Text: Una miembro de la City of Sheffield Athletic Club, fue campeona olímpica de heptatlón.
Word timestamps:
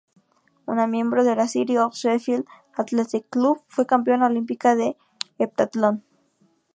Una 0.65 0.87
miembro 0.87 1.23
de 1.23 1.35
la 1.35 1.47
City 1.47 1.77
of 1.77 1.93
Sheffield 1.93 2.45
Athletic 2.73 3.29
Club, 3.29 3.61
fue 3.67 3.85
campeona 3.85 4.25
olímpica 4.25 4.73
de 4.75 4.97
heptatlón. 5.37 6.03